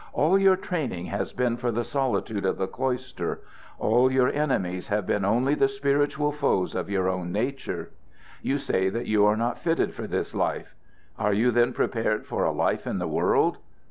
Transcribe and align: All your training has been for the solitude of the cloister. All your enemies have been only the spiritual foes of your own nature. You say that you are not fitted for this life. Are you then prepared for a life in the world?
All 0.13 0.39
your 0.39 0.55
training 0.55 1.05
has 1.13 1.31
been 1.31 1.57
for 1.57 1.71
the 1.71 1.83
solitude 1.83 2.43
of 2.43 2.57
the 2.57 2.65
cloister. 2.65 3.41
All 3.77 4.11
your 4.11 4.29
enemies 4.29 4.87
have 4.87 5.05
been 5.05 5.23
only 5.23 5.53
the 5.53 5.67
spiritual 5.67 6.31
foes 6.31 6.73
of 6.73 6.89
your 6.89 7.07
own 7.07 7.31
nature. 7.31 7.91
You 8.41 8.57
say 8.57 8.89
that 8.89 9.05
you 9.05 9.25
are 9.27 9.37
not 9.37 9.59
fitted 9.59 9.93
for 9.93 10.07
this 10.07 10.33
life. 10.33 10.73
Are 11.19 11.33
you 11.33 11.51
then 11.51 11.71
prepared 11.71 12.25
for 12.25 12.45
a 12.45 12.51
life 12.51 12.87
in 12.87 12.97
the 12.97 13.07
world? 13.07 13.59